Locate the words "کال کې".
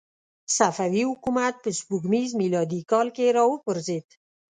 2.91-3.35